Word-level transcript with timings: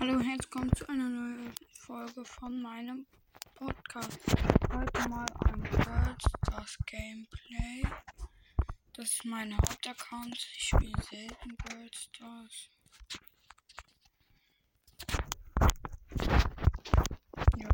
Hallo 0.00 0.14
und 0.14 0.22
herzlich 0.22 0.44
willkommen 0.46 0.74
zu 0.74 0.88
einer 0.88 1.10
neuen 1.10 1.54
Folge 1.74 2.24
von 2.24 2.62
meinem 2.62 3.06
Podcast. 3.54 4.18
Heute 4.72 5.08
mal 5.10 5.26
ein 5.44 5.62
World 5.62 6.22
Gameplay. 6.86 7.82
Das 8.94 9.10
ist 9.10 9.26
mein 9.26 9.54
Hauptaccount. 9.54 10.34
Ich 10.56 10.68
spiele 10.68 11.02
selten 11.02 11.54
World 11.64 11.94
Stars. 11.94 12.70
Ja. 17.58 17.68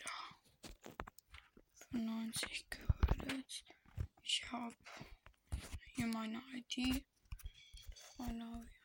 Ja. 0.00 0.70
95 1.90 2.70
Credits. 2.70 3.64
Ich 4.22 4.50
habe 4.50 4.74
hier 5.96 6.06
meine 6.06 6.40
ID. 6.54 7.04
Freunde 8.16 8.46
habe 8.46 8.64
ich 8.64 8.84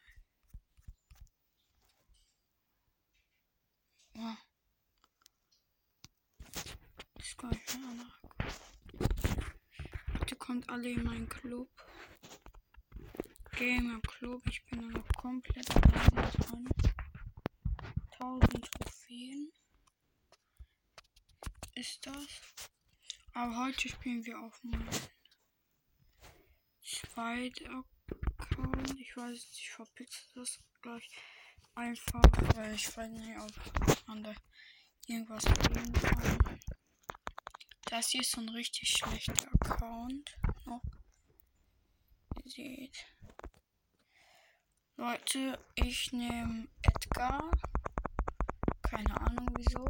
Ja. 4.20 4.38
Das 7.13 7.38
gleiche 7.38 7.48
Bitte 10.13 10.36
kommt 10.36 10.70
alle 10.70 10.90
in 10.90 11.04
meinen 11.04 11.30
Club. 11.30 11.70
Gamer 13.52 14.00
Club. 14.02 14.41
Ich 14.48 14.66
bin 14.66 14.81
da 14.81 14.88
noch 15.00 15.08
komplett 15.17 15.70
alleine 15.76 16.31
dran. 16.31 16.70
1000 18.20 18.72
Trophäen. 18.72 19.52
Ist 21.76 22.05
das? 22.05 22.27
Aber 23.34 23.66
heute 23.66 23.89
spielen 23.89 24.26
wir 24.26 24.39
auf 24.39 24.64
meinen 24.64 24.89
zweiten 26.81 27.86
Account. 28.38 29.00
Ich 29.00 29.16
weiß 29.16 29.31
nicht, 29.31 29.59
ich 29.59 29.72
verpixel 29.72 30.28
das 30.36 30.59
gleich 30.81 31.09
einfach, 31.76 32.22
weil 32.55 32.73
ich 32.76 32.95
weiß 32.98 33.09
nicht, 33.09 33.39
ob 33.39 34.08
man 34.08 34.23
da 34.23 34.33
irgendwas 35.08 35.44
sehen 35.44 35.94
kann. 35.94 36.58
Das 37.90 38.09
hier 38.09 38.22
ist 38.22 38.34
so 38.34 38.42
ein 38.42 38.50
richtig 38.50 38.88
schlechter 38.88 39.52
Account. 39.52 40.38
Noch. 40.66 40.84
Ihr 42.44 42.52
seht. 42.52 43.06
Leute, 44.95 45.58
ich 45.73 46.12
nehme 46.14 46.67
Edgar. 46.84 47.50
Keine 48.84 49.20
Ahnung 49.20 49.48
wieso. 49.58 49.88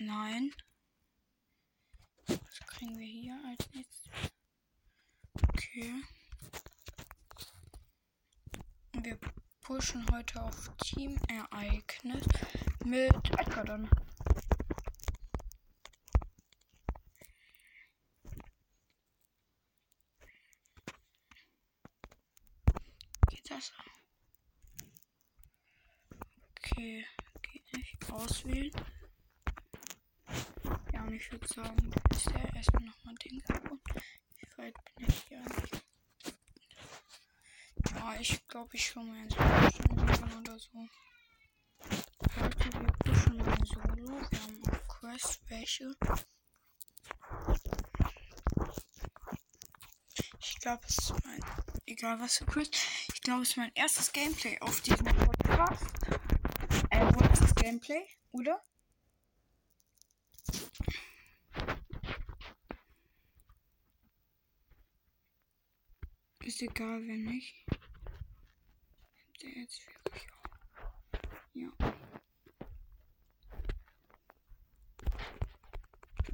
Nein. 0.00 0.52
Was 2.26 2.66
kriegen 2.66 2.98
wir 2.98 3.06
hier 3.06 3.40
als 3.46 3.70
nächstes? 3.72 4.10
Okay. 5.50 6.02
Wir 8.92 9.20
pushen 9.60 10.04
heute 10.10 10.42
auf 10.42 10.76
Team-Ereignis 10.78 12.26
mit 12.84 13.30
Edgar. 13.38 13.78
Geht 23.28 23.50
das? 23.50 23.72
Okay, 26.58 27.06
geht 27.42 27.72
nicht. 27.72 28.10
Auswählen. 28.10 28.70
Ja, 30.92 31.02
und 31.02 31.12
ich 31.14 31.30
würde 31.32 31.48
sagen, 31.48 31.92
ist 32.10 32.30
der 32.30 32.54
erstmal 32.54 32.84
nochmal 32.84 33.14
Ding 33.24 33.40
kaputt. 33.40 33.80
Wie 34.38 34.58
weit 34.58 34.74
bin 34.96 35.08
ich 35.08 35.22
hier 35.28 35.38
eigentlich? 35.38 35.82
Ja, 37.94 38.20
ich 38.20 38.48
glaube, 38.48 38.70
ich 38.74 38.86
schaue 38.86 39.04
mir 39.04 39.22
jetzt 39.22 39.34
Stunden 39.34 40.38
oder 40.38 40.58
so. 40.58 40.86
Leute, 42.38 42.72
wir 42.72 42.92
pushen 43.04 43.36
mal 43.38 43.59
Solo. 43.72 44.06
Wir 44.30 44.42
haben 44.42 44.62
auch 44.68 44.88
Quest, 44.88 45.40
welche. 45.48 45.94
Ich 50.40 50.58
glaube, 50.60 50.82
es 50.86 50.98
ist 50.98 51.14
mein. 51.24 51.40
Egal 51.86 52.20
was 52.20 52.38
für 52.38 52.46
Quest. 52.46 52.76
Ich 53.14 53.20
glaube, 53.22 53.42
es 53.42 53.50
ist 53.50 53.56
mein 53.56 53.72
erstes 53.74 54.12
Gameplay 54.12 54.58
auf 54.60 54.80
diesem 54.80 55.04
Podcast. 55.04 55.84
Äh, 56.90 57.06
wo 57.14 57.54
Gameplay? 57.62 58.06
Oder? 58.32 58.60
Ist 66.42 66.62
egal, 66.62 67.06
wenn 67.06 67.24
nicht 67.24 67.64
der 69.42 69.50
jetzt 69.50 69.86
wirklich 69.86 70.26
auch. 70.32 70.40
Ja. 71.54 71.70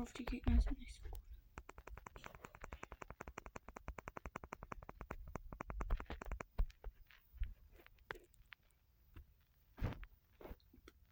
Ich 0.07 0.13
hoffe, 0.13 0.23
die 0.23 0.25
Gegner 0.37 0.61
sind 0.61 0.79
nicht 0.79 0.95
so 0.95 1.09
gut. 1.11 1.21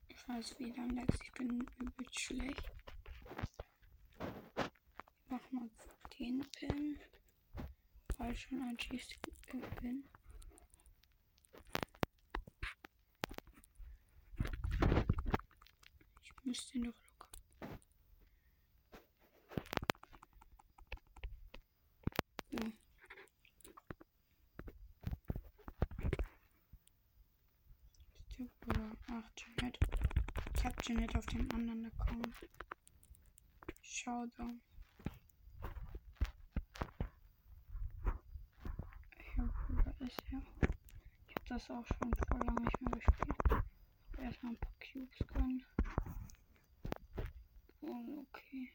Ich 0.06 0.28
weiß 0.28 0.58
wieder 0.60 0.82
am 0.84 0.90
Lex, 0.90 1.18
ich 1.22 1.32
bin 1.32 1.66
übelst 1.80 2.20
schlecht. 2.20 2.72
Ich 4.58 5.28
mach 5.28 5.50
mal 5.50 5.68
den 6.20 6.46
Pin, 6.56 7.00
weil 8.18 8.36
schon 8.36 8.62
ein 8.62 8.76
Chiefs 8.76 9.08
bin. 9.80 10.04
müsste 16.44 16.78
noch 16.78 16.86
locker. 16.86 17.78
So. 22.52 22.58
Ach, 28.36 29.30
Janet. 29.36 29.78
Ich 30.56 30.64
hab 30.64 30.88
Janet 30.88 31.14
auf 31.16 31.26
dem 31.26 31.48
anderen 31.52 31.86
Account. 31.86 32.34
Schau 33.80 34.26
da. 34.36 34.50
Ja, 39.36 39.48
wo 39.68 40.04
ist 40.04 40.20
er? 40.32 40.42
Ich 41.28 41.34
hab 41.36 41.46
das 41.46 41.70
auch 41.70 41.86
schon 41.86 42.12
vor 42.26 42.38
lange 42.40 42.60
nicht 42.62 42.80
mehr 42.80 42.98
gespielt. 42.98 43.64
Erstmal 44.18 44.52
ein 44.52 44.58
paar 44.58 44.72
Cubes 44.80 45.18
gönnen. 45.28 45.64
Oh, 47.82 48.26
okay. 48.32 48.72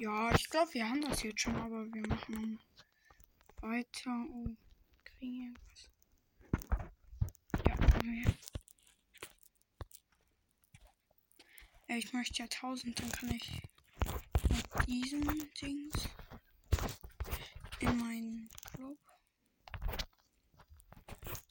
Ja, 0.00 0.34
ich 0.34 0.50
glaube, 0.50 0.74
wir 0.74 0.88
haben 0.88 1.02
das 1.02 1.22
jetzt 1.22 1.40
schon, 1.40 1.54
aber 1.54 1.86
wir 1.92 2.06
machen 2.08 2.58
weiter. 3.68 4.26
Oh, 4.30 4.56
kriegen 5.04 5.54
irgendwas. 5.54 5.90
Ja, 7.66 8.02
wir. 8.02 8.34
Ich 11.88 12.12
möchte 12.12 12.42
ja 12.42 12.44
1000, 12.44 12.98
dann 12.98 13.12
kann 13.12 13.30
ich 13.30 13.62
mit 14.48 14.86
diesem 14.86 15.50
Dings 15.60 16.08
in 17.80 17.96
meinen 17.98 18.48
Club. 18.72 18.98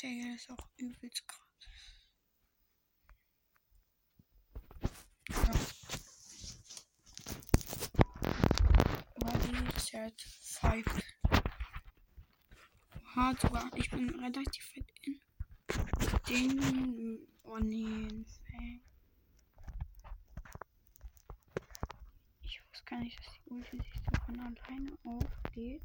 Der 0.02 0.10
hier 0.10 0.36
ist 0.36 0.50
auch 0.50 0.68
übelst 0.78 1.28
krass. 1.28 1.46
Set 9.78 10.22
5. 10.62 11.15
Hart 13.16 13.40
sogar. 13.40 13.72
Ich 13.76 13.90
bin 13.90 14.10
relativ 14.20 14.64
fit 14.64 14.86
in 15.06 15.20
den. 16.28 17.20
Oh 17.44 17.58
nee, 17.60 18.08
Ich 22.42 22.62
wusste 22.62 22.86
gar 22.86 23.00
nicht, 23.00 23.18
dass 23.20 23.34
die 23.34 23.50
Ulti 23.50 23.78
sich 23.78 23.94
so 23.94 24.26
von 24.26 24.40
alleine 24.40 24.92
auflädt. 25.06 25.82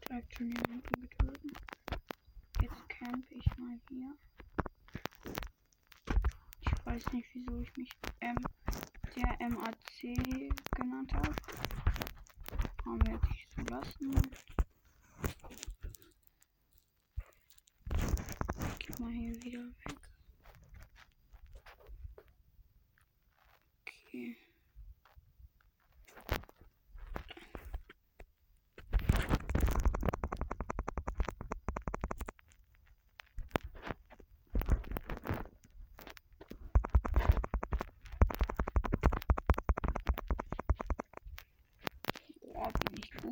Bleibt 0.00 0.34
schon 0.34 0.48
jemanden 0.48 1.00
getötet 1.02 1.62
campe 2.88 3.34
ich 3.34 3.58
mal 3.58 3.78
hier 3.88 4.16
weiß 6.92 7.12
nicht, 7.14 7.28
wieso 7.32 7.58
ich 7.60 7.74
mich 7.78 7.90
ähm, 8.20 8.36
M 9.16 9.38
der 9.40 9.48
MAC 9.48 9.76
genannt 10.76 11.12
habe. 11.14 11.34
Haben 12.84 13.06
wir 13.06 13.14
jetzt 13.14 13.30
nicht 13.30 13.48
so 13.56 13.62
lassen. 13.74 14.30
Ich 18.78 18.86
gebe 18.86 19.02
mal 19.02 19.12
hier 19.12 19.42
wieder 19.42 19.64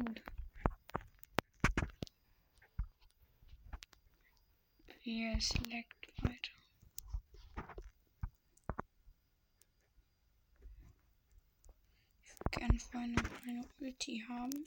gut. 0.04 0.22
Es 5.02 5.52
leckt 5.66 6.22
weiter. 6.22 6.52
Ich 12.22 12.30
würde 12.38 12.50
gerne 12.58 12.78
vorher 12.78 13.08
noch 13.08 13.42
eine 13.46 13.68
Ulti 13.80 14.22
haben. 14.28 14.66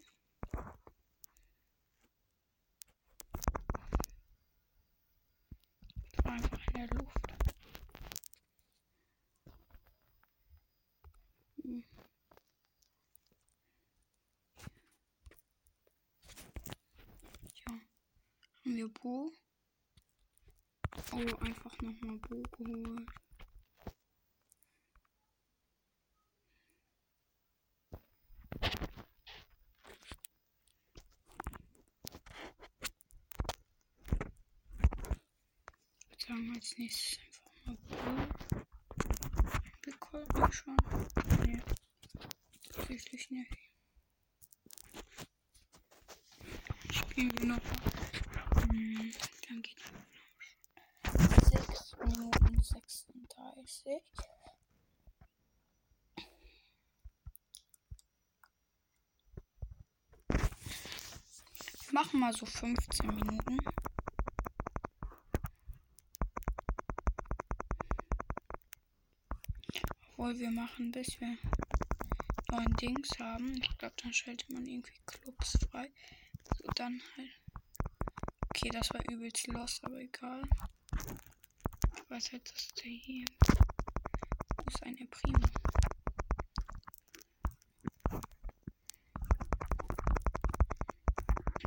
Ich 6.11 6.25
war 6.25 6.33
einfach 6.33 6.67
in 6.67 6.73
der 6.73 6.87
Luft. 6.87 7.33
Hm. 11.63 11.83
Ja. 17.67 17.73
Haben 18.73 18.79
wir 18.79 18.89
Bo? 18.89 19.31
Oh, 21.11 21.35
einfach 21.41 21.79
nochmal 21.79 22.17
Bo 22.17 22.41
geholt. 22.57 23.07
Sagen, 36.17 36.53
als 36.55 36.77
nächstes 36.79 37.19
einfach 37.19 37.53
mal 37.65 37.77
Bo. 37.77 38.27
Bekommen 39.83 40.51
schon. 40.51 40.77
Nee. 41.45 41.61
Tatsächlich 42.71 43.29
nicht. 43.29 43.55
Spielen 46.91 47.37
wir 47.37 47.45
noch. 47.45 47.61
Hm, 48.73 49.11
dann 49.47 49.61
geht 49.61 49.77
es. 49.77 51.49
6 51.49 51.95
Minuten 52.03 52.62
36. 52.73 54.01
Wir 61.85 61.93
machen 61.93 62.19
mal 62.19 62.33
so 62.33 62.45
15 62.45 63.07
Minuten. 63.07 63.59
Obwohl 70.09 70.39
wir 70.39 70.51
machen, 70.51 70.91
bis 70.91 71.19
wir 71.19 71.37
neuen 72.51 72.75
Dings 72.77 73.09
haben. 73.19 73.55
Ich 73.61 73.77
glaube, 73.77 73.95
dann 74.01 74.13
schaltet 74.13 74.49
man 74.49 74.65
irgendwie 74.65 74.93
Clubs 75.05 75.57
frei. 75.69 75.91
So, 76.57 76.67
dann 76.75 77.01
halt. 77.17 77.29
Okay, 78.49 78.69
das 78.69 78.89
war 78.93 79.01
übelst 79.11 79.47
los, 79.47 79.79
aber 79.83 79.99
egal. 79.99 80.43
Weiß 82.13 82.31
halt, 82.31 82.47
dass 82.47 82.67
der 82.75 82.91
hier. 82.91 83.25
Ist 84.67 84.83
eine 84.83 85.07
Primo? 85.07 85.47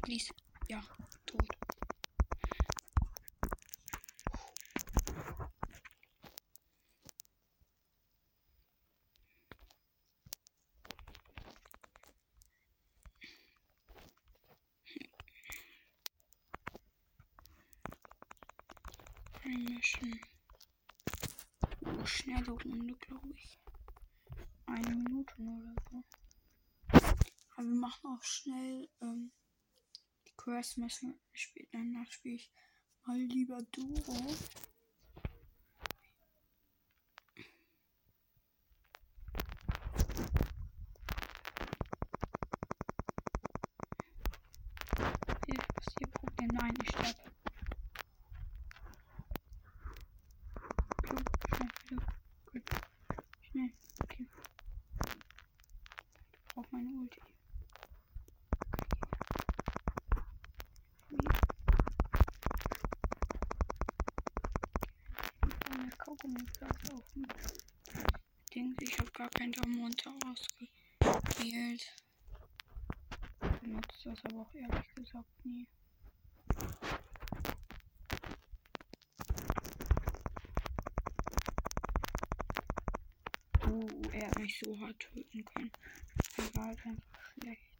Please. 0.04 0.32
Ja, 0.68 0.80
tot. 1.26 1.48
Einmischen. 19.44 20.20
Oh, 22.06 22.08
schnelle 22.08 22.52
Runde, 22.52 22.94
glaube 22.94 23.28
ich. 23.34 23.58
Eine 24.66 24.90
Minute 24.90 25.34
oder 25.40 25.74
so. 25.90 26.04
Aber 27.56 27.66
wir 27.66 27.74
machen 27.74 28.06
auch 28.16 28.22
schnell 28.22 28.88
ähm, 29.00 29.32
die 30.28 30.34
müssen 30.80 31.18
spielen. 31.32 31.66
Danach 31.72 32.08
spiele 32.12 32.36
ich 32.36 32.52
mal 33.04 33.18
lieber 33.18 33.58
Duro. 33.72 34.16
Hier, 45.46 45.58
was 45.74 45.94
hier 45.98 46.08
Problem? 46.12 46.48
Nein, 46.52 46.74
ich 46.82 46.88
sterbe. 46.88 47.32
Gut, 51.08 51.22
schnell 51.54 51.70
wieder. 51.90 52.06
Gut. 52.52 52.62
Schnell. 53.50 53.70
Okay. 54.02 54.26
Ich 56.32 56.54
brauche 56.54 56.66
meine 56.72 56.90
Ulti. 56.90 57.20
Meine 65.68 65.90
Kaugummi 65.98 66.42
bleibt 66.58 66.92
auch 66.92 66.96
mit. 66.96 67.05
Dings, 68.54 68.76
ich 68.80 68.98
habe 68.98 69.10
gar 69.12 69.30
keinen 69.30 69.52
Daumen 69.52 69.80
runter 69.80 70.12
ausgewählt. 70.26 71.94
Benutze 73.62 74.10
das 74.10 74.24
aber 74.24 74.42
auch 74.42 74.54
ehrlich 74.54 74.94
gesagt 74.94 75.44
nie. 75.44 75.66
Oh, 83.66 83.88
er 84.12 84.28
hat 84.28 84.38
mich 84.38 84.58
so 84.58 84.78
hart 84.80 85.00
töten 85.00 85.44
können. 85.44 85.72
Halt 86.36 86.56
einfach 86.58 86.92
schlecht. 87.40 87.75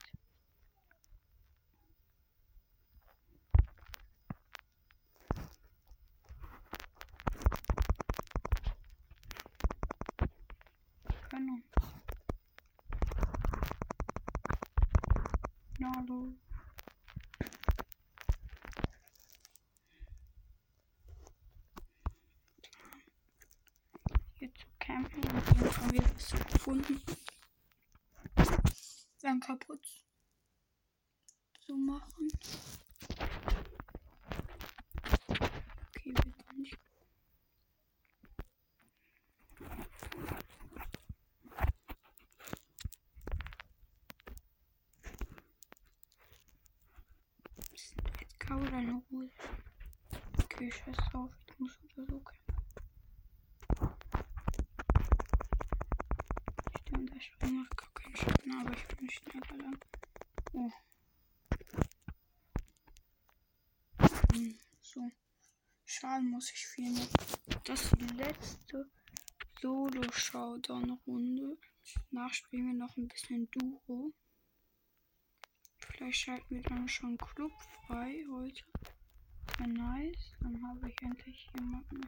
Uns. 11.37 11.63
Na, 15.79 15.93
hallo. 15.95 16.33
Hier 24.39 24.55
zu 24.55 24.67
campen 24.79 25.21
und 25.21 25.25
dann 25.35 25.77
haben 25.77 25.93
wir 25.93 26.03
was 26.03 26.31
gefunden. 26.53 27.03
Dann 29.21 29.41
kaputt 29.41 29.87
zu 31.67 31.77
machen. 31.77 32.29
Okay, 35.29 36.15
wird 36.15 36.27
doch 36.27 36.53
nicht. 36.55 36.79
Jetzt 48.21 48.41
kann 48.41 48.63
oder 48.63 48.77
eine 48.77 49.03
Ruhe. 49.11 49.31
Okay, 50.67 50.75
scheiß 50.85 50.97
drauf. 51.13 51.31
Ich 51.47 51.59
muss 51.61 51.79
kämpfen. 51.95 52.25
Stimmt, 56.81 57.23
Sprung 57.23 57.57
macht 57.61 57.77
gar 57.77 57.91
keinen 57.95 58.17
Schaden, 58.17 58.61
aber 58.61 58.73
ich 58.73 58.89
bin 58.89 59.09
schneller 59.09 59.57
lang. 59.63 59.79
Oh. 60.55 60.73
Hm, 64.33 64.59
so. 64.81 65.09
Schaden 65.85 66.31
muss 66.31 66.51
ich 66.51 66.67
viel 66.67 66.91
mehr. 66.91 67.07
Das 67.63 67.93
letzte 68.17 68.91
Solo-Showdown-Runde. 69.61 71.59
Danach 72.11 72.35
spielen 72.35 72.67
wir 72.67 72.75
noch 72.75 72.97
ein 72.97 73.07
bisschen 73.07 73.49
Duo. 73.53 74.13
Vielleicht 75.79 76.19
schalten 76.19 76.57
wir 76.57 76.63
dann 76.63 76.89
schon 76.89 77.17
Club 77.19 77.53
frei 77.87 78.25
heute. 78.29 78.65
Wäre 79.59 79.69
nice. 79.71 80.35
Dann 80.41 80.63
habe 80.67 80.89
ich 80.89 80.97
endlich 81.03 81.49
jemanden 81.55 82.01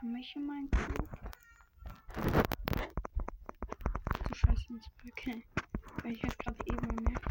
für 0.00 0.06
mich 0.06 0.34
in 0.36 0.46
meinem 0.46 0.70
Club. 0.70 1.08
Du 4.28 4.34
scheiße 4.34 4.66
ins 4.70 4.86
Okay. 5.08 5.44
Weil 6.02 6.12
ich 6.12 6.22
jetzt 6.22 6.38
gerade 6.38 6.58
eben 6.66 6.88
bemerkt. 6.88 7.25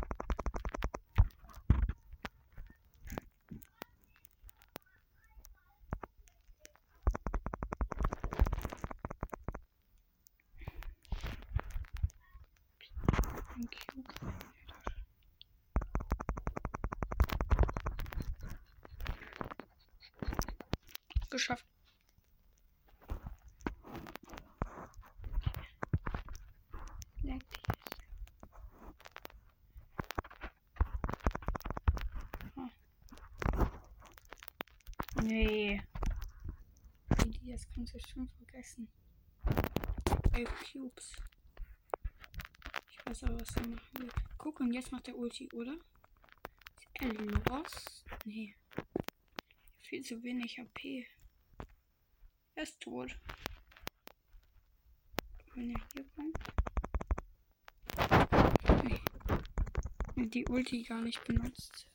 Nee. 35.26 35.82
Das 37.48 37.68
kannst 37.74 37.96
du 37.96 38.00
schon 38.00 38.30
vergessen. 38.30 38.88
Elf 40.34 40.50
Cubes. 40.72 41.16
Ich 42.92 43.06
weiß 43.06 43.24
aber, 43.24 43.40
was 43.40 43.56
er 43.56 43.68
machen 43.68 44.00
will. 44.00 44.10
Guck, 44.38 44.60
und 44.60 44.72
jetzt 44.72 44.92
macht 44.92 45.08
der 45.08 45.18
Ulti, 45.18 45.50
oder? 45.54 45.74
Ist 46.78 46.88
er 47.02 47.14
los? 47.14 48.06
Nee. 48.26 48.56
Viel 49.82 50.04
zu 50.04 50.22
wenig 50.22 50.60
HP. 50.60 51.08
Er 52.54 52.64
ist 52.64 52.80
tot. 52.80 53.18
Wenn 55.56 55.72
er 55.72 55.82
hier 55.94 56.06
kommt. 56.16 56.38
Nee. 60.16 60.28
Die 60.28 60.46
Ulti 60.48 60.84
gar 60.84 61.02
nicht 61.02 61.24
benutzt. 61.24 61.88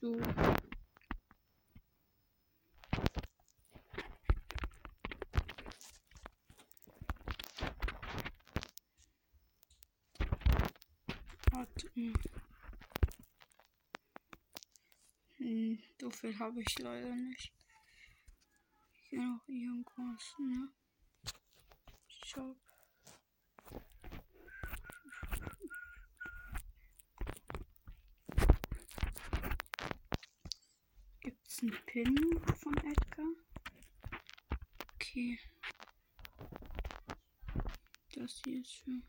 So. 0.00 0.16
Hm, 15.36 15.78
so 16.00 16.10
viel 16.10 16.38
habe 16.38 16.60
ich 16.60 16.78
leider 16.78 17.14
nicht. 17.14 17.52
Hier 19.08 19.22
noch 19.22 19.46
irgendwas, 19.48 20.34
ne? 20.38 20.68
Shop. 22.08 22.56
Gibt's 31.20 31.60
einen 31.60 31.76
Pin 31.86 32.40
von 32.56 32.76
Edgar? 32.78 33.26
Okay. 34.94 35.38
Das 38.14 38.40
hier 38.44 38.60
ist 38.60 38.74
für. 38.76 39.02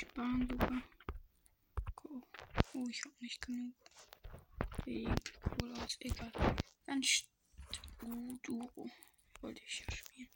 Sparen 0.00 0.48
sogar. 0.48 0.82
Oh, 2.04 2.22
oh 2.74 2.86
ich 2.88 3.04
habe 3.04 3.14
nicht 3.20 3.40
genug. 3.42 3.74
Wie 4.84 5.06
cool 5.06 5.74
aus, 5.74 5.96
egal. 6.00 6.32
Dann 6.86 7.02
uh, 8.04 8.36
Duro 8.42 8.90
wollte 9.40 9.60
ich 9.66 9.80
ja 9.80 9.94
spielen. 9.94 10.28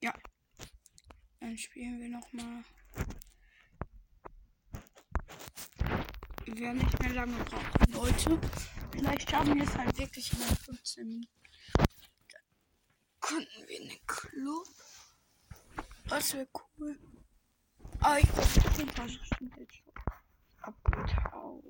Ja. 0.00 0.14
Dann 1.40 1.58
spielen 1.58 2.00
wir 2.00 2.08
noch 2.08 2.32
mal. 2.32 2.64
Wir 6.44 6.56
werden 6.56 6.78
nicht 6.78 7.00
mehr 7.00 7.12
lange 7.12 7.36
brauchen, 7.44 7.92
Leute. 7.92 8.40
Vielleicht 8.96 9.30
schaffen 9.30 9.54
wir 9.56 9.64
es 9.64 9.76
halt 9.76 9.98
wirklich 9.98 10.32
in 10.32 10.38
15 10.38 11.06
Minuten. 11.06 11.28
Könnten 13.20 13.68
wir 13.68 13.80
einen 13.80 14.06
Club? 14.06 14.66
Das 16.08 16.32
wäre 16.34 16.48
cool. 16.78 16.98
Aber 18.00 18.18
ich 18.18 18.32
glaube, 18.32 18.76
den 18.78 18.88
Versuchen 18.88 19.52
jetzt 19.58 19.74
schon 19.74 19.92
abgetaucht. 20.62 21.64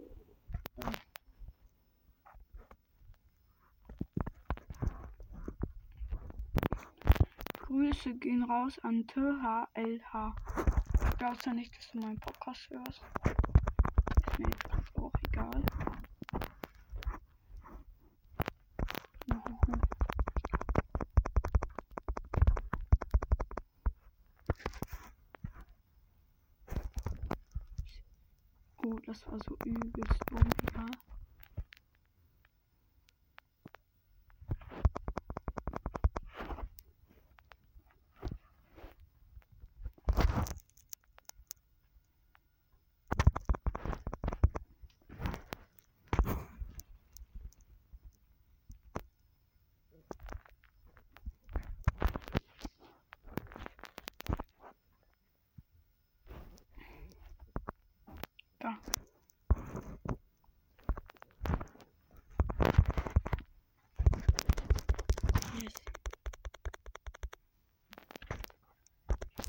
Grüße 7.66 8.14
gehen 8.14 8.44
raus 8.44 8.78
an 8.82 9.06
THLH. 9.06 10.36
Ich 11.10 11.18
glaube 11.18 11.38
ja 11.44 11.52
nicht, 11.52 11.76
dass 11.76 11.90
du 11.90 11.98
meinen 11.98 12.20
Podcast 12.20 12.70
hörst. 12.70 13.02
Ist 14.30 14.38
mir 14.38 14.48
jetzt 14.48 14.96
auch 14.96 15.12
egal. 15.28 15.62
Oh, 28.84 28.92
das 29.06 29.26
war 29.30 29.40
so 29.40 29.58
übelst 29.62 30.22
dumm, 30.30 30.52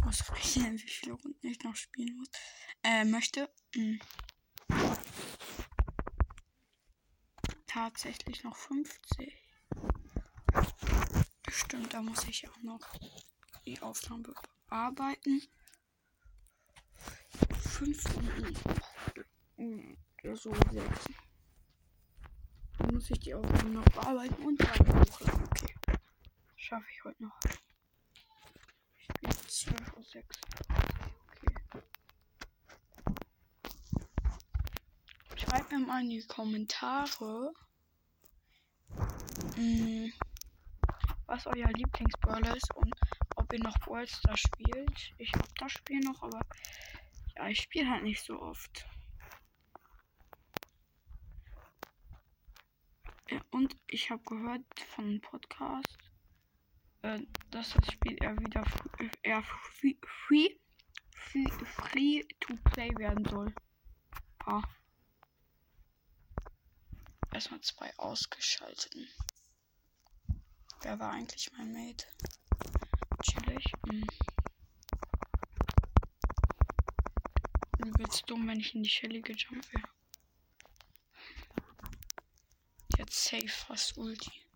Ich 0.10 0.20
muss 0.20 0.32
rechnen, 0.32 0.80
wie 0.80 0.88
viele 0.88 1.14
Runden 1.14 1.48
ich 1.48 1.62
noch 1.64 1.76
spielen 1.76 2.16
muss. 2.18 2.30
Äh, 2.82 3.04
möchte. 3.04 3.50
Mh. 3.76 4.00
Hm. 4.72 4.98
Tatsächlich 7.66 8.42
noch 8.46 8.56
50. 8.56 9.36
Stimmt, 11.50 11.94
da 11.94 12.02
muss 12.02 12.24
ich 12.24 12.48
auch 12.50 12.62
noch 12.64 12.80
die 13.66 13.82
Aufnahme 13.82 14.34
bearbeiten. 14.70 15.42
Fünf 17.60 18.06
Runden 18.16 18.78
so 20.38 20.54
sechs. 20.72 21.10
Dann 22.78 22.94
muss 22.94 23.10
ich 23.10 23.20
die 23.20 23.34
Aufgaben 23.34 23.74
noch 23.74 23.86
bearbeiten 23.86 24.42
und 24.46 24.62
dann 24.62 24.88
hochladen. 24.88 25.44
Okay. 25.44 25.76
Schaffe 26.56 26.86
ich 26.92 27.04
heute 27.04 27.24
noch. 27.24 27.38
Ich 29.60 29.66
bin 29.66 29.78
12 29.78 29.98
Uhr 29.98 30.04
6. 30.04 30.42
Okay. 31.32 31.82
Schreibt 35.36 35.72
mir 35.72 35.80
mal 35.80 36.04
in 36.04 36.12
die 36.12 36.28
Kommentare, 36.28 37.54
mh, 39.56 39.58
mm, 39.58 40.14
was 41.26 41.48
euer 41.48 41.70
Lieblingsbrawler 41.70 42.56
ist 42.56 42.72
und 42.76 42.94
ob 43.36 43.52
ihr 43.52 43.64
noch 43.64 43.76
Ballstar 43.80 44.38
spielt. 44.38 45.16
Ich 45.18 45.32
hab 45.34 45.56
das 45.56 45.72
Spiel 45.72 46.02
noch, 46.02 46.22
aber 46.22 46.42
ja, 47.36 47.48
ich 47.48 47.60
spiele 47.60 47.90
halt 47.90 48.04
nicht 48.04 48.24
so 48.24 48.40
oft. 48.40 48.86
Und 53.50 53.76
ich 53.88 54.12
habe 54.12 54.22
gehört 54.24 54.62
von 54.94 55.06
einem 55.06 55.22
Podcast, 55.22 56.07
äh, 57.08 57.26
dass 57.52 57.72
das 57.72 57.94
Spiel 57.94 58.18
eher 58.22 58.38
wieder 58.38 58.66
eher 59.24 59.42
free, 59.44 59.96
free, 60.28 60.58
free 61.66 62.24
to 62.42 62.56
play 62.72 62.90
werden 62.98 63.24
soll. 63.26 63.54
Ha. 64.46 64.62
Erstmal 67.32 67.62
zwei 67.62 67.98
ausgeschalteten. 67.98 69.08
Wer 70.82 71.00
war 71.00 71.12
eigentlich 71.12 71.50
mein 71.58 71.72
Mate? 71.72 72.06
Chillig. 73.22 73.72
Hm. 73.90 74.06
Übelst 77.86 78.30
dumm, 78.30 78.48
wenn 78.48 78.60
ich 78.60 78.76
in 78.76 78.84
die 78.84 78.90
Shelly 78.90 79.22
gejumpt 79.22 79.74
wäre. 79.74 79.88
Jetzt 82.98 83.24
safe 83.24 83.48
fast 83.48 83.98
Ulti. 83.98 84.47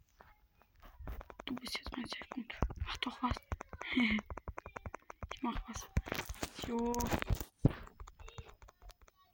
Du 1.51 1.55
bist 1.60 1.77
jetzt 1.77 1.91
mein 1.98 2.05
Safe-Punkt. 2.05 2.55
Mach 2.86 2.98
doch 3.00 3.24
was. 3.24 3.36
ich 5.34 5.41
mach 5.41 5.62
was. 5.67 5.86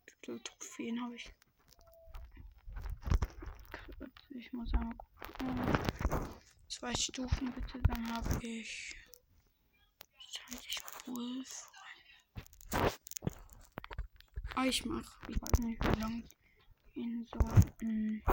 Wie 0.07 0.13
viele 0.23 0.41
Trophäen 0.41 0.99
habe 0.99 1.15
ich? 1.15 1.31
Ich 4.31 4.51
muss 4.51 4.73
einmal 4.73 4.95
gucken. 4.95 6.27
Zwei 6.67 6.95
Stufen 6.95 7.53
bitte, 7.53 7.79
dann 7.83 8.15
habe 8.15 8.47
ich. 8.47 8.95
Ich 10.17 10.41
Wolf. 11.05 11.71
Ah, 14.55 14.65
ich 14.65 14.83
mach. 14.85 15.29
Ich 15.29 15.39
weiß 15.39 15.59
nicht, 15.59 15.83
wie 15.83 15.99
lange 15.99 16.23
gehen 16.95 17.27
soll. 17.31 17.61
Hm. 17.81 18.23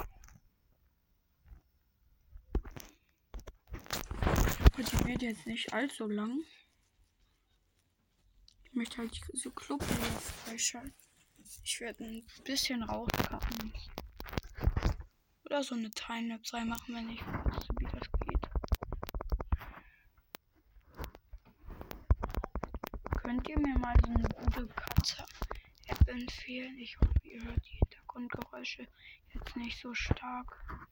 Die 4.76 5.04
wird 5.04 5.22
jetzt 5.22 5.46
nicht 5.46 5.72
allzu 5.72 6.08
lang. 6.08 6.40
Ich 8.64 8.72
möchte 8.72 8.98
halt 8.98 9.20
so 9.32 9.50
Club 9.52 9.84
freischalten. 9.84 10.92
Ich 11.62 11.80
werde 11.80 12.02
ein 12.04 12.26
bisschen 12.42 12.82
rauskappen. 12.82 13.72
Oder 15.44 15.62
so 15.62 15.76
eine 15.76 15.90
Timelapse 15.92 16.56
reinmachen, 16.56 16.92
wenn 16.92 17.08
ich 17.08 17.20
weiß, 17.20 17.68
wie 17.78 17.84
das 17.84 18.10
geht. 18.26 18.48
Könnt 23.22 23.48
ihr 23.48 23.58
mir 23.60 23.78
mal 23.78 23.94
so 24.04 24.10
eine 24.10 24.28
gute 24.28 24.66
Katze-App 24.66 26.08
empfehlen? 26.08 26.76
Ich 26.78 26.98
hoffe, 26.98 27.20
ihr 27.22 27.44
hört 27.44 27.64
die 27.64 27.78
Hintergrundgeräusche 27.78 28.88
jetzt 29.34 29.56
nicht 29.56 29.80
so 29.80 29.94
stark. 29.94 30.83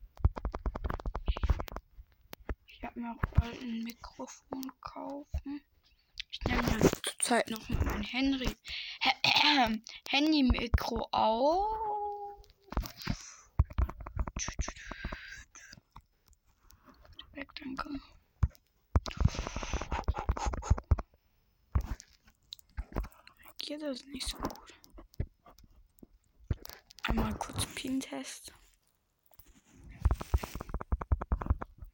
Habe 2.92 3.00
mir 3.00 3.12
auch 3.12 3.30
bald 3.40 3.58
ein 3.62 3.84
Mikrofon 3.84 4.70
kaufen. 4.82 5.62
Ich 6.30 6.42
nehme 6.44 6.62
ja 6.62 6.78
zurzeit 7.02 7.48
noch 7.48 7.66
mein 7.70 8.02
Henry 8.02 8.54
Handy-Mikro 10.10 11.08
auf. 11.10 12.44
Weg, 17.32 17.48
danke. 17.54 17.98
Geht 23.56 23.80
das 23.80 24.04
nicht 24.04 24.28
so 24.28 24.36
gut. 24.36 24.74
Einmal 27.04 27.34
kurz 27.38 27.64
Pin-Test. 27.74 28.52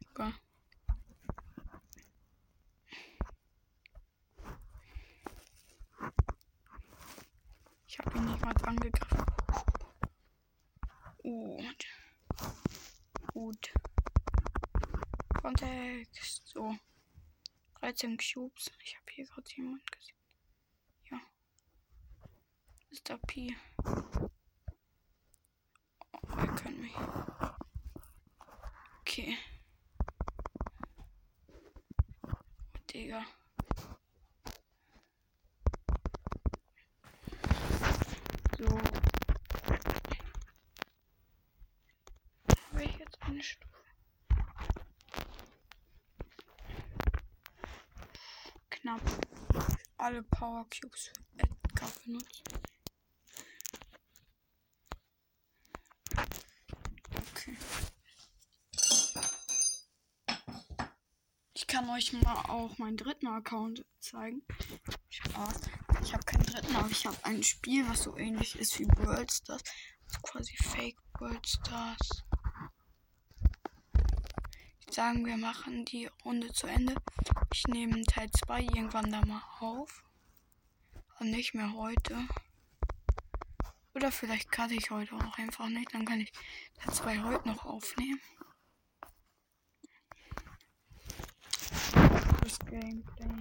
Super. 0.00 0.32
Ich 7.90 8.06
habe 8.06 8.16
ihn 8.18 8.26
nicht 8.26 8.40
mal 8.40 8.54
angegriffen. 8.64 9.24
Gut. 11.18 11.87
Gut. 13.32 13.74
Kontext. 15.42 16.46
So. 16.46 16.76
13 17.98 18.16
Cubes. 18.16 18.70
Ich 18.84 18.96
habe 18.96 19.11
hier 19.11 19.26
gerade 19.26 19.50
jemanden 19.56 19.84
gesehen. 19.90 20.14
Ja. 21.11 21.20
Mr. 22.90 23.18
P. 23.26 23.56
Oh, 26.12 26.30
er 26.37 26.54
kann 26.54 26.80
mich. 26.80 26.94
Okay. 29.00 29.37
Digga. 32.92 33.24
So. 38.56 38.78
Habe 42.70 42.84
ich 42.84 42.96
jetzt 42.98 43.20
eine 43.22 43.42
Stufe? 43.42 43.78
Knapp. 48.88 49.01
Alle 49.98 50.22
Power 50.22 50.66
Cubes 50.70 51.09
für 51.09 51.42
Edgar 51.42 51.90
benutzt. 52.07 52.42
Okay. 57.35 57.57
Ich 61.53 61.66
kann 61.66 61.90
euch 61.90 62.14
mal 62.14 62.44
auch 62.48 62.79
meinen 62.79 62.96
dritten 62.96 63.27
Account 63.27 63.85
zeigen. 64.01 64.40
Spaß. 65.11 65.61
Ich 66.03 66.14
habe 66.14 66.24
keinen 66.24 66.44
dritten, 66.44 66.74
aber 66.74 66.88
ich 66.88 67.05
habe 67.05 67.16
ein 67.24 67.42
Spiel, 67.42 67.87
was 67.90 68.05
so 68.05 68.16
ähnlich 68.16 68.59
ist 68.59 68.79
wie 68.79 68.88
World 68.88 69.31
Stars. 69.31 69.62
Also 70.07 70.20
quasi 70.22 70.57
Fake 70.62 70.96
World 71.18 71.46
Stars. 71.46 72.24
Sagen, 74.98 75.24
wir 75.26 75.37
machen 75.37 75.84
die 75.84 76.11
Runde 76.24 76.52
zu 76.52 76.66
Ende. 76.66 76.96
Ich 77.54 77.68
nehme 77.68 78.02
Teil 78.02 78.28
2 78.32 78.62
irgendwann 78.62 79.12
da 79.12 79.24
mal 79.24 79.44
auf. 79.61 80.02
Aber 81.14 81.24
nicht 81.24 81.54
mehr 81.54 81.72
heute. 81.72 82.18
Oder 83.94 84.11
vielleicht 84.11 84.50
kann 84.50 84.72
ich 84.72 84.90
heute 84.90 85.14
auch 85.14 85.38
einfach 85.38 85.68
nicht. 85.68 85.94
Dann 85.94 86.04
kann 86.04 86.20
ich 86.20 86.32
Teil 86.74 86.92
2 86.92 87.22
heute 87.22 87.46
noch 87.46 87.64
aufnehmen. 87.64 88.20
Das 92.42 92.58
Gameplay. 92.58 93.37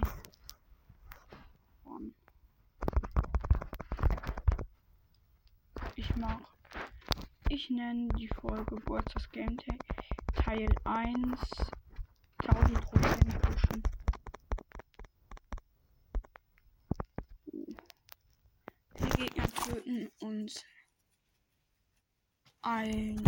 Ich 5.96 6.14
mache. 6.14 6.44
Ich 7.48 7.68
nenne 7.68 8.10
die 8.10 8.28
Folge 8.28 8.76
Geburtstags 8.76 9.28
Gameplay 9.30 9.76
Teil 10.48 10.66
1 10.84 11.38
1000 12.38 12.80
Prozent 12.80 13.42
pushen. 13.42 13.82
Die 18.98 19.08
Gegner 19.14 19.52
töten 19.52 20.10
und 20.20 20.64
ein 22.62 23.22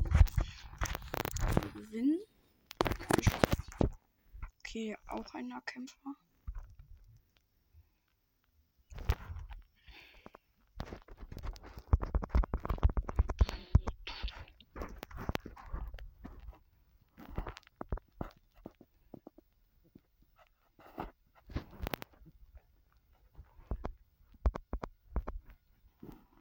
Gewinn. 1.75 2.21
Okay, 4.61 4.97
auch 5.09 5.35
ein 5.35 5.49
Nahkämpfer. 5.49 6.17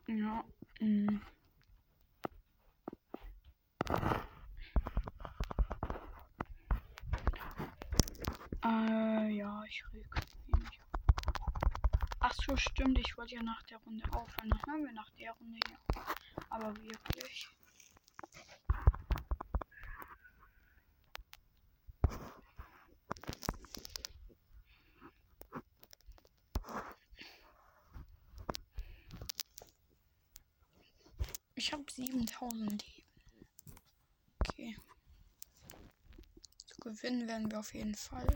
Ja. 0.10 0.44
Mm. 0.82 1.22
Äh, 8.63 9.30
ja, 9.30 9.63
ich 9.68 9.84
reg 9.94 10.08
mich. 10.48 10.82
Ach 12.20 12.34
so, 12.50 12.58
stimmt. 12.58 12.98
Ich 12.98 13.16
wollte 13.16 13.36
ja 13.36 13.44
nach 13.44 13.62
der 13.64 13.78
Runde 13.80 14.04
aufhören. 14.12 14.50
Dann 14.50 14.62
hören 14.68 14.86
wir 14.86 14.94
nach 14.94 15.10
der 15.12 15.32
Runde 15.34 15.60
hier. 15.68 15.78
Aber 16.50 16.76
wirklich. 16.78 17.48
Ich 31.56 31.74
habe 31.74 31.84
7000 31.92 32.84
Leben. 32.84 33.10
Okay. 34.40 34.78
Zu 36.66 36.80
gewinnen 36.80 37.28
werden 37.28 37.52
wir 37.52 37.60
auf 37.60 37.74
jeden 37.76 37.96
Fall. 37.96 38.28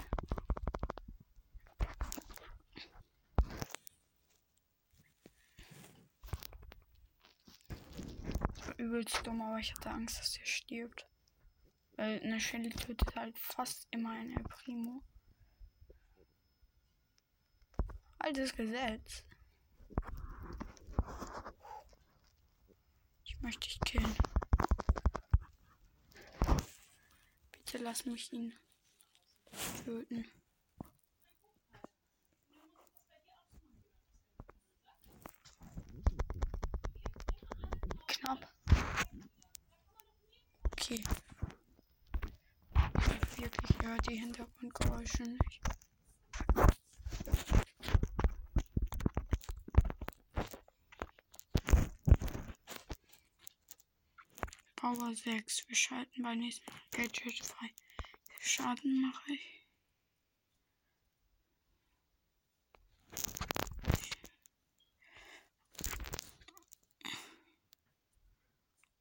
Übelst 8.83 9.25
dumm, 9.25 9.41
aber 9.41 9.59
ich 9.59 9.71
hatte 9.73 9.89
Angst, 9.89 10.19
dass 10.19 10.37
er 10.37 10.45
stirbt. 10.45 11.07
Weil 11.95 12.21
eine 12.21 12.39
Shelly 12.39 12.69
tötet 12.69 13.15
halt 13.15 13.37
fast 13.37 13.87
immer 13.91 14.11
ein 14.11 14.35
El 14.35 14.43
Primo. 14.43 15.03
Altes 18.19 18.55
Gesetz. 18.55 19.23
Ich 23.23 23.39
möchte 23.41 23.67
dich 23.67 23.79
killen. 23.81 24.15
Bitte 27.51 27.77
lass 27.77 28.05
mich 28.05 28.31
ihn 28.33 28.53
töten. 29.83 30.25
Knapp. 38.07 38.47
Okay. 40.71 41.03
Ich 43.35 43.77
höre 43.93 44.01
die 44.01 44.15
Hintergrundgeräusche 44.15 45.23
nicht. 45.23 45.61
Power 54.75 55.15
6. 55.15 55.69
Wir 55.69 55.75
schalten 55.75 56.23
beim 56.23 56.39
nächsten 56.39 56.71
Gadget 56.91 57.45
frei. 57.45 57.69
Schaden 58.41 59.01
mache 59.01 59.33
ich. 59.33 59.67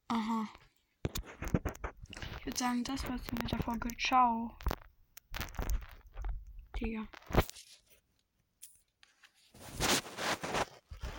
Aha. 0.08 0.48
Ich 2.38 2.46
würde 2.46 2.58
sagen, 2.58 2.84
das 2.84 3.08
war's 3.08 3.22
mit 3.32 3.50
der 3.50 3.58
Folge. 3.60 3.88
Ciao. 3.96 4.56
Digga. 6.82 7.06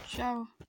Ciao. 0.07 0.62